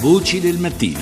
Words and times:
Voci 0.00 0.40
del 0.40 0.58
mattino. 0.58 1.00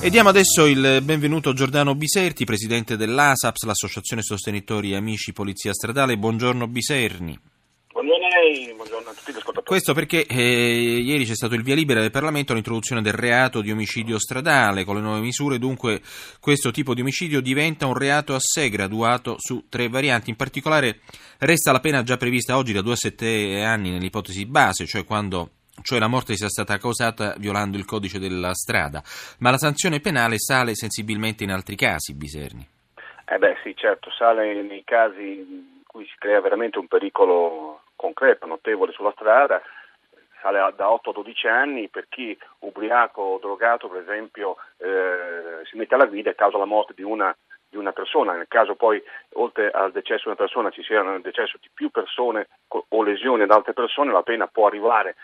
E 0.00 0.08
diamo 0.08 0.30
adesso 0.30 0.64
il 0.64 1.02
benvenuto 1.02 1.50
a 1.50 1.52
Giordano 1.52 1.94
Biserti, 1.94 2.46
presidente 2.46 2.96
dell'ASAPS, 2.96 3.64
l'Associazione 3.64 4.22
Sostenitori 4.22 4.94
Amici 4.94 5.34
Polizia 5.34 5.74
Stradale. 5.74 6.16
Buongiorno 6.16 6.66
Biserni. 6.66 7.38
Buongiorno 7.92 8.24
a 8.24 8.28
lei, 8.40 8.72
buongiorno 8.74 9.10
a 9.10 9.12
tutti 9.12 9.32
gli 9.32 9.36
ascoltatori. 9.36 9.66
Questo 9.66 9.92
perché 9.92 10.24
eh, 10.24 11.02
ieri 11.04 11.26
c'è 11.26 11.34
stato 11.34 11.54
il 11.54 11.62
via 11.62 11.74
libera 11.74 12.00
del 12.00 12.10
Parlamento 12.10 12.52
all'introduzione 12.52 13.02
del 13.02 13.12
reato 13.12 13.60
di 13.60 13.70
omicidio 13.70 14.18
stradale. 14.18 14.84
Con 14.84 14.96
le 14.96 15.02
nuove 15.02 15.20
misure, 15.20 15.58
dunque, 15.58 16.00
questo 16.40 16.70
tipo 16.70 16.94
di 16.94 17.02
omicidio 17.02 17.42
diventa 17.42 17.84
un 17.84 17.94
reato 17.94 18.34
a 18.34 18.40
sé, 18.40 18.70
graduato 18.70 19.36
su 19.38 19.66
tre 19.68 19.90
varianti. 19.90 20.30
In 20.30 20.36
particolare, 20.36 21.00
resta 21.36 21.72
la 21.72 21.80
pena 21.80 22.02
già 22.02 22.16
prevista 22.16 22.56
oggi 22.56 22.72
da 22.72 22.80
2 22.80 22.92
a 22.94 22.96
7 22.96 23.62
anni 23.62 23.90
nell'ipotesi 23.90 24.46
base, 24.46 24.86
cioè 24.86 25.04
quando 25.04 25.50
cioè 25.82 25.98
la 25.98 26.08
morte 26.08 26.34
sia 26.34 26.48
stata 26.48 26.78
causata 26.78 27.34
violando 27.38 27.76
il 27.76 27.84
codice 27.84 28.18
della 28.18 28.54
strada, 28.54 29.02
ma 29.38 29.50
la 29.50 29.58
sanzione 29.58 30.00
penale 30.00 30.38
sale 30.38 30.74
sensibilmente 30.74 31.44
in 31.44 31.50
altri 31.50 31.76
casi, 31.76 32.14
Biserni. 32.14 32.66
Eh 33.26 33.38
beh 33.38 33.56
sì, 33.62 33.74
certo, 33.76 34.10
sale 34.10 34.60
nei 34.62 34.82
casi 34.84 35.38
in 35.38 35.82
cui 35.86 36.04
si 36.04 36.14
crea 36.18 36.40
veramente 36.40 36.78
un 36.78 36.88
pericolo 36.88 37.82
concreto, 37.96 38.46
notevole 38.46 38.92
sulla 38.92 39.12
strada, 39.12 39.62
sale 40.40 40.58
da 40.76 40.90
8 40.90 41.10
a 41.10 41.12
12 41.12 41.46
anni 41.46 41.88
per 41.88 42.06
chi 42.08 42.36
ubriaco 42.60 43.22
o 43.22 43.38
drogato, 43.38 43.88
per 43.88 44.02
esempio, 44.02 44.56
eh, 44.78 45.64
si 45.64 45.76
mette 45.76 45.94
alla 45.94 46.06
guida 46.06 46.30
e 46.30 46.34
causa 46.34 46.58
la 46.58 46.64
morte 46.64 46.94
di 46.94 47.02
una 47.02 47.34
di 47.70 47.76
una 47.76 47.92
persona, 47.92 48.34
nel 48.34 48.48
caso 48.48 48.74
poi 48.74 49.00
oltre 49.34 49.70
al 49.70 49.92
decesso 49.92 50.22
di 50.24 50.28
una 50.30 50.34
persona 50.34 50.70
ci 50.70 50.82
sia 50.82 51.00
il 51.00 51.20
decesso 51.22 51.56
di 51.60 51.70
più 51.72 51.90
persone 51.90 52.48
o 52.66 53.02
lesioni 53.04 53.42
ad 53.42 53.50
altre 53.52 53.72
persone, 53.72 54.10
la 54.10 54.24
pena 54.24 54.48
può 54.48 54.66
arrivare 54.66 55.14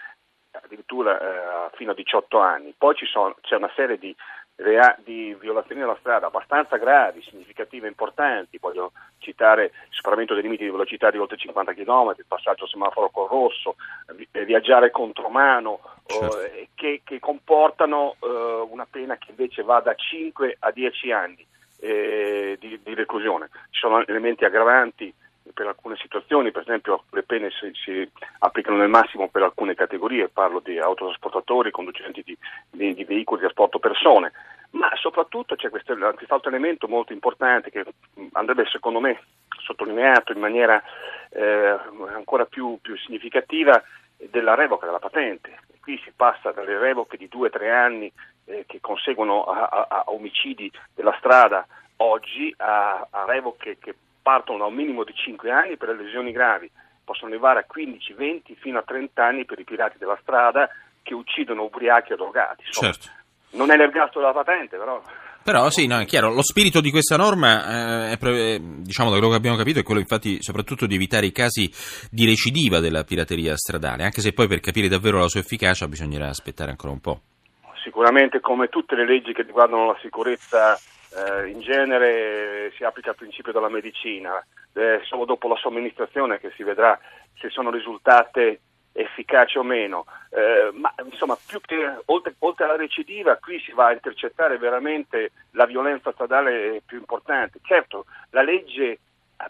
addirittura 0.62 1.18
eh, 1.18 1.70
fino 1.76 1.92
a 1.92 1.94
18 1.94 2.38
anni. 2.38 2.74
Poi 2.76 2.94
sono, 3.10 3.36
c'è 3.40 3.56
una 3.56 3.70
serie 3.74 3.98
di, 3.98 4.14
rea- 4.56 4.96
di, 5.02 5.36
violazioni 5.38 5.80
della 5.80 5.96
strada 6.00 6.26
abbastanza 6.26 6.76
gravi, 6.76 7.22
significative, 7.22 7.88
importanti. 7.88 8.58
Voglio 8.58 8.92
citare 9.18 9.64
il 9.64 9.70
superamento 9.90 10.34
dei 10.34 10.42
limiti 10.42 10.64
di 10.64 10.70
velocità 10.70 11.10
di 11.10 11.18
oltre 11.18 11.36
50 11.36 11.74
km, 11.74 12.14
il 12.16 12.24
passaggio 12.26 12.64
al 12.64 12.70
semaforo 12.70 13.10
col 13.10 13.28
rosso, 13.28 13.76
vi- 14.14 14.28
viaggiare 14.44 14.90
contromano, 14.90 15.80
certo. 16.06 16.40
eh, 16.40 16.68
che, 16.74 17.02
che, 17.04 17.18
comportano 17.20 18.16
eh, 18.20 18.66
una 18.70 18.86
pena 18.88 19.16
che 19.16 19.30
invece 19.30 19.62
va 19.62 19.80
da 19.80 19.94
5 19.94 20.56
a 20.60 20.70
10 20.70 21.12
anni 21.12 21.46
eh, 21.80 22.56
di, 22.58 22.80
di 22.82 22.94
reclusione. 22.94 23.48
Ci 23.70 23.80
sono 23.80 24.04
elementi 24.06 24.44
aggravanti 24.44 25.12
per 25.56 25.66
alcune 25.68 25.96
situazioni, 25.96 26.50
per 26.50 26.60
esempio 26.60 27.04
le 27.12 27.22
pene 27.22 27.48
si, 27.50 27.70
si, 27.72 28.06
applicano 28.40 28.76
nel 28.76 28.90
massimo 28.90 29.28
per 29.28 29.42
alcune 29.42 29.74
categorie, 29.74 30.28
parlo 30.28 30.60
di 30.60 30.78
autotrasportatori, 30.78 31.70
conducenti 31.70 32.22
di, 32.22 32.36
di, 32.70 32.92
di 32.92 33.04
veicoli 33.04 33.40
di 33.40 33.46
trasporto 33.46 33.78
persone, 33.78 34.32
ma 34.72 34.90
soprattutto 34.96 35.56
c'è 35.56 35.70
questo, 35.70 35.96
quest'altro 35.96 36.50
elemento 36.50 36.88
molto 36.88 37.14
importante 37.14 37.70
che 37.70 37.86
andrebbe 38.32 38.66
secondo 38.66 39.00
me 39.00 39.18
sottolineato 39.58 40.32
in 40.32 40.40
maniera 40.40 40.82
eh, 41.30 41.78
ancora 42.12 42.44
più, 42.44 42.78
più 42.82 42.94
significativa 42.98 43.82
della 44.18 44.54
revoca 44.54 44.84
della 44.84 44.98
patente. 44.98 45.58
Qui 45.80 45.98
si 46.04 46.12
passa 46.14 46.50
dalle 46.50 46.76
revoche 46.78 47.16
di 47.16 47.28
due 47.28 47.46
o 47.46 47.50
tre 47.50 47.70
anni 47.70 48.12
eh, 48.44 48.64
che 48.66 48.80
conseguono 48.82 49.44
a, 49.44 49.68
a, 49.70 49.86
a, 49.88 50.04
omicidi 50.08 50.70
della 50.94 51.14
strada 51.18 51.66
oggi 51.98 52.52
a, 52.58 53.06
a 53.08 53.24
revoche 53.24 53.78
che 53.78 53.94
partono 54.26 54.58
da 54.58 54.64
un 54.64 54.74
minimo 54.74 55.04
di 55.04 55.14
5 55.14 55.52
anni 55.52 55.76
per 55.76 55.90
le 55.90 56.02
lesioni 56.02 56.32
gravi, 56.32 56.68
possono 57.04 57.30
arrivare 57.30 57.60
a 57.60 57.64
15, 57.64 58.12
20 58.12 58.56
fino 58.56 58.76
a 58.76 58.82
30 58.82 59.24
anni 59.24 59.44
per 59.44 59.60
i 59.60 59.62
pirati 59.62 59.98
della 59.98 60.18
strada 60.20 60.68
che 61.04 61.14
uccidono 61.14 61.62
ubriachi 61.62 62.12
o 62.12 62.16
drogati. 62.16 62.64
Certo. 62.70 63.06
Non 63.52 63.70
è 63.70 63.76
l'ergastolo 63.76 64.26
della 64.26 64.42
patente, 64.42 64.76
però. 64.76 65.00
Però 65.44 65.70
sì, 65.70 65.86
no, 65.86 66.00
è 66.00 66.06
chiaro, 66.06 66.32
lo 66.32 66.42
spirito 66.42 66.80
di 66.80 66.90
questa 66.90 67.16
norma, 67.16 68.10
eh, 68.10 68.18
è, 68.18 68.58
diciamo 68.58 69.10
da 69.10 69.16
quello 69.16 69.30
che 69.30 69.38
abbiamo 69.38 69.56
capito, 69.56 69.78
è 69.78 69.84
quello 69.84 70.00
infatti 70.00 70.42
soprattutto 70.42 70.86
di 70.86 70.96
evitare 70.96 71.26
i 71.26 71.32
casi 71.32 71.70
di 72.10 72.26
recidiva 72.26 72.80
della 72.80 73.04
pirateria 73.04 73.56
stradale, 73.56 74.02
anche 74.02 74.22
se 74.22 74.32
poi 74.32 74.48
per 74.48 74.58
capire 74.58 74.88
davvero 74.88 75.20
la 75.20 75.28
sua 75.28 75.38
efficacia 75.38 75.86
bisognerà 75.86 76.26
aspettare 76.26 76.70
ancora 76.70 76.92
un 76.92 77.00
po'. 77.00 77.20
Sicuramente 77.84 78.40
come 78.40 78.66
tutte 78.66 78.96
le 78.96 79.06
leggi 79.06 79.32
che 79.32 79.42
riguardano 79.42 79.86
la 79.86 79.98
sicurezza 80.02 80.76
eh, 81.16 81.48
in 81.48 81.60
genere 81.60 82.72
si 82.76 82.84
applica 82.84 83.10
il 83.10 83.16
principio 83.16 83.52
della 83.52 83.68
medicina, 83.68 84.44
è 84.72 85.00
solo 85.04 85.24
dopo 85.24 85.48
la 85.48 85.56
somministrazione 85.56 86.38
che 86.38 86.52
si 86.54 86.62
vedrà 86.62 86.98
se 87.38 87.48
sono 87.48 87.70
risultate 87.70 88.60
efficaci 88.92 89.58
o 89.58 89.62
meno, 89.62 90.06
eh, 90.30 90.70
ma 90.72 90.92
insomma 91.04 91.36
più 91.46 91.60
che, 91.60 91.76
oltre, 92.06 92.34
oltre, 92.40 92.64
alla 92.64 92.76
recidiva 92.76 93.36
qui 93.36 93.60
si 93.60 93.72
va 93.72 93.86
a 93.86 93.92
intercettare 93.92 94.58
veramente 94.58 95.32
la 95.52 95.66
violenza 95.66 96.12
stradale 96.12 96.82
più 96.84 96.98
importante. 96.98 97.60
Certo, 97.62 98.06
la 98.30 98.42
legge 98.42 99.00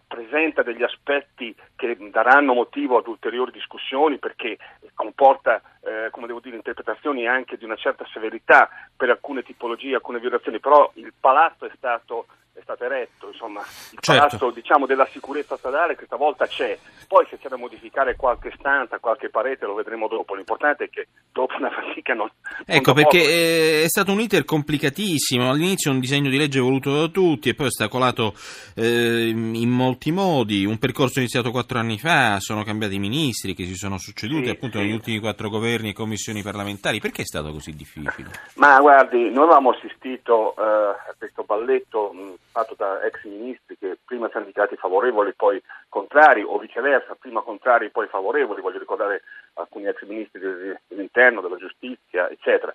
presenta 0.07 0.63
degli 0.63 0.83
aspetti 0.83 1.55
che 1.77 1.97
daranno 2.11 2.55
motivo 2.55 2.99
ad 2.99 3.07
ulteriori 3.07 3.53
discussioni 3.53 4.19
perché 4.19 4.59
comporta 4.95 5.63
eh, 5.83 6.09
come 6.11 6.27
devo 6.27 6.41
dire, 6.41 6.57
interpretazioni 6.57 7.29
anche 7.29 7.57
di 7.57 7.65
una 7.65 7.77
certa 7.77 8.05
severità 8.13 8.69
per 8.97 9.11
alcune 9.11 9.43
tipologie, 9.43 9.95
alcune 9.95 10.19
violazioni, 10.19 10.59
però 10.59 10.91
il 10.95 11.13
palazzo 11.19 11.67
è 11.67 11.71
stato 11.77 12.27
è 12.67 12.75
stato 12.75 12.85
eretto, 12.85 13.29
insomma, 13.29 13.61
il 13.61 13.99
certo. 14.01 14.37
palazzo 14.39 14.51
diciamo, 14.51 14.87
della 14.87 15.07
sicurezza 15.07 15.57
stradale 15.57 15.95
questa 15.95 16.17
volta 16.17 16.47
c'è, 16.47 16.77
poi 17.07 17.25
se 17.31 17.39
c'è 17.39 17.49
da 17.49 17.57
modificare 17.57 18.17
qualche 18.17 18.53
stanza, 18.59 18.99
qualche 18.99 19.29
parete 19.29 19.67
lo 19.67 19.75
vedremo 19.75 20.09
dopo, 20.09 20.35
l'importante 20.35 20.85
è 20.85 20.91
che 20.91 21.07
dopo 21.33 21.55
una 21.57 21.71
fatica 21.71 22.15
non... 22.15 22.29
Ecco, 22.65 22.93
non 22.93 22.95
perché 22.95 23.19
poco... 23.19 23.31
è 23.31 23.89
stato 23.89 24.13
un 24.13 24.21
iter 24.21 24.45
complicatissimo, 24.45 25.49
all'inizio 25.49 25.93
un 25.93 26.01
disegno 26.01 26.29
di 26.29 26.39
legge 26.39 26.59
voluto 26.59 26.93
da 26.99 27.07
tutti 27.07 27.49
e 27.49 27.55
poi 27.55 27.67
ostacolato 27.67 28.35
eh, 28.75 29.29
in 29.29 29.71
molti 29.71 30.11
modi, 30.11 30.65
un 30.65 30.79
percorso 30.79 31.21
iniziato 31.21 31.53
quattro 31.53 31.79
anni 31.79 31.99
fa, 31.99 32.41
sono 32.41 32.65
cambiati 32.65 32.97
i 32.97 32.99
ministri 32.99 33.55
che 33.55 33.65
si 33.65 33.77
sono 33.77 33.99
succeduti 33.99 34.47
sì, 34.47 34.51
appunto 34.51 34.79
sì. 34.79 34.85
negli 34.85 34.95
ultimi 34.95 35.21
quattro 35.21 35.49
governi 35.49 35.91
e 35.91 35.93
commissioni 35.93 36.43
parlamentari, 36.43 36.99
perché 36.99 37.23
è 37.23 37.27
stato 37.27 37.53
così 37.53 37.77
difficile? 37.77 38.31
Ma 38.55 38.81
guardi, 38.81 39.31
noi 39.31 39.45
avevamo 39.45 39.71
assistito 39.71 40.55
eh, 40.59 40.63
a 40.63 41.15
questo 41.17 41.45
balletto 41.45 42.13
mh, 42.13 42.35
fatto 42.57 42.75
da 42.75 43.03
ex 43.03 43.23
ministri 43.25 43.77
che 43.77 43.99
prima 44.03 44.27
si 44.27 44.33
erano 44.33 44.47
dichiarati 44.47 44.77
favorevoli 44.77 45.35
poi 45.35 45.63
contrari 45.91 46.43
o 46.43 46.57
viceversa, 46.59 47.15
prima 47.15 47.43
contrari 47.43 47.91
poi 47.91 48.07
favorevoli, 48.07 48.63
voglio 48.63 48.79
ricordare 48.79 49.23
alcuni 49.55 49.87
ex 49.87 50.03
ministri 50.05 50.41
dell'interno, 50.89 51.43
della 51.43 51.59
giustizia, 51.59 52.31
eccetera. 52.31 52.73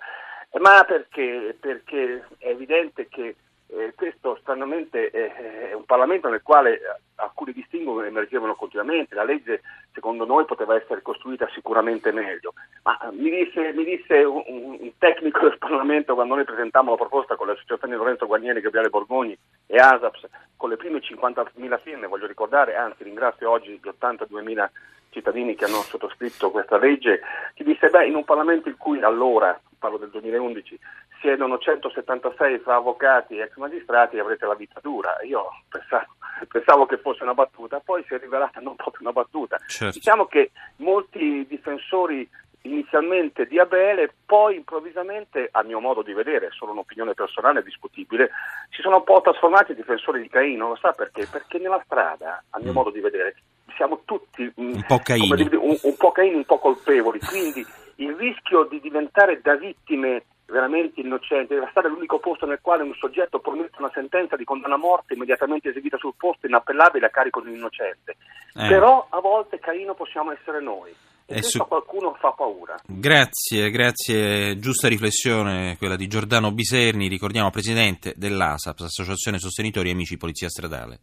Ma 0.60 0.84
perché? 0.84 1.58
Perché 1.60 2.28
è 2.38 2.50
evidente 2.50 3.08
che 3.08 3.36
eh, 3.70 3.94
questo 3.96 4.38
stranamente 4.42 5.10
è, 5.10 5.70
è 5.70 5.74
un 5.74 5.86
Parlamento 5.86 6.30
nel 6.30 6.44
quale 6.44 6.80
alcuni 7.16 7.52
distinguo 7.52 8.04
emergevano 8.04 8.54
continuamente, 8.54 9.16
la 9.16 9.24
legge 9.24 9.62
secondo 10.02 10.26
noi 10.26 10.46
poteva 10.46 10.76
essere 10.76 11.04
costruita 11.04 11.48
sicuramente 11.54 12.12
meglio, 12.12 12.54
ma 12.82 12.98
mi 13.12 13.30
disse, 13.30 13.72
mi 13.74 13.84
disse 13.84 14.24
un, 14.24 14.42
un, 14.48 14.92
tecnico 14.98 15.48
del 15.48 15.60
Parlamento 15.60 16.16
quando 16.16 16.34
noi 16.34 16.44
presentammo 16.44 16.90
la 16.90 16.98
proposta 16.98 17.36
con 17.36 17.46
le 17.46 17.54
associazioni 17.54 17.94
Lorenzo 17.94 18.26
Guagneri, 18.26 18.62
Gabriele 18.62 18.90
Borgogni 18.90 19.38
e 19.68 19.78
ASAPS, 19.78 20.28
con 20.58 20.70
le 20.70 20.78
prime 20.78 21.00
50.000 21.00 21.80
firme, 21.84 22.08
voglio 22.08 22.26
ricordare, 22.26 22.76
anzi 22.76 23.04
ringrazio 23.04 23.52
oggi 23.52 23.80
gli 23.80 23.88
82.000 23.88 24.70
cittadini 25.12 25.54
che 25.54 25.66
hanno 25.66 25.82
sottoscritto 25.82 26.50
questa 26.50 26.80
legge, 26.80 27.22
ci 27.54 27.64
disse, 27.64 27.90
beh, 27.90 28.08
in 28.08 28.16
un 28.16 28.24
Parlamento 28.24 28.70
in 28.70 28.78
cui 28.78 29.04
allora, 29.04 29.60
parlo 29.78 29.98
del 29.98 30.10
2011, 30.10 30.80
siedono 31.20 31.60
176 31.60 32.58
fra 32.60 32.76
avvocati 32.76 33.38
e 33.38 33.42
ex 33.42 33.56
magistrati 33.58 34.18
avrete 34.18 34.48
la 34.48 34.56
vita 34.56 34.80
dura. 34.82 35.18
Io 35.22 35.46
pensavo, 35.70 36.16
pensavo, 36.46 36.86
che 36.86 36.98
fosse 36.98 37.24
una 37.24 37.34
battuta, 37.34 37.80
poi 37.80 38.04
si 38.08 38.14
è 38.14 38.20
rivelata 38.20 38.60
non 38.60 38.76
proprio 38.76 39.02
una 39.02 39.12
battuta. 39.12 39.58
Certo. 39.68 39.98
Diciamo 39.98 40.26
che 40.26 40.52
molti 40.78 41.46
difensori 41.48 42.28
inizialmente 42.64 43.48
di 43.48 43.60
Abele, 43.60 44.14
poi 44.26 44.58
improvvisamente, 44.58 45.50
a 45.52 45.64
mio 45.64 45.80
modo 45.80 46.02
di 46.04 46.14
vedere, 46.14 46.48
è 46.48 46.52
solo 46.52 46.72
un'opinione 46.72 47.14
personale 47.14 47.64
discutibile, 47.64 48.30
si 48.70 48.82
sono 48.82 48.98
un 48.98 49.04
po' 49.04 49.22
trasformati 49.22 49.72
in 49.72 49.78
difensori 49.78 50.22
di 50.22 50.30
Caino, 50.30 50.68
lo 50.68 50.76
sa 50.76 50.92
perché? 50.92 51.28
Perché 51.30 51.58
nella 51.58 51.82
strada, 51.86 52.44
a 52.50 52.60
mio 52.60 52.72
mm. 52.72 52.76
modo 52.76 52.92
di 52.92 53.00
vedere, 53.00 53.36
siamo 53.76 54.02
tutti 54.06 54.52
un 54.56 54.84
po' 54.86 55.00
caini. 55.00 55.50
Un, 55.56 55.78
un 55.82 55.98
po' 55.98 56.12
caini, 56.12 56.36
un 56.36 56.46
po' 56.46 56.60
colpevoli, 56.60 57.20
quindi 57.20 57.66
il 57.96 58.16
rischio 58.16 58.66
di 58.66 58.80
diventare 58.80 59.42
da 59.42 59.56
vittime 59.56 60.24
veramente 60.52 61.02
innocenti, 61.02 61.54
deve 61.54 61.70
stare 61.72 61.90
l'unico 61.90 62.20
posto 62.20 62.46
nel 62.46 62.60
quale 62.62 62.84
un 62.84 62.94
soggetto 62.94 63.40
promette 63.40 63.78
una 63.80 63.92
sentenza 63.94 64.36
di 64.36 64.44
condanna 64.44 64.76
a 64.76 64.78
morte 64.78 65.14
immediatamente 65.14 65.70
eseguita 65.70 65.98
sul 65.98 66.14
posto, 66.16 66.46
inappellabile 66.46 67.08
a 67.08 67.10
carico 67.10 67.42
di 67.42 67.50
un 67.50 67.56
innocente. 67.56 68.18
Eh. 68.54 68.68
Però 68.68 69.08
a 69.10 69.20
volte, 69.20 69.60
Caino, 69.60 69.96
possiamo 69.96 70.32
essere 70.32 70.62
noi. 70.62 70.94
E 71.26 71.40
questo 71.40 71.60
su... 71.60 71.68
qualcuno 71.68 72.14
fa 72.20 72.32
paura. 72.32 72.78
Grazie, 72.86 73.70
grazie. 73.70 74.60
Giusta 74.60 74.90
riflessione 74.90 75.78
quella 75.78 75.96
di 75.96 76.08
Giordano 76.08 76.52
Biserni, 76.52 77.08
ricordiamo 77.08 77.50
presidente 77.50 78.14
dell'ASAP, 78.18 78.82
Associazione 78.82 79.40
Sostenitori 79.40 79.90
Amici 79.90 80.18
Polizia 80.18 80.50
Stradale. 80.50 81.00